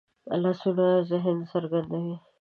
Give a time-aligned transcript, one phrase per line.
[0.41, 2.15] لاسونه ذهن څرګندوي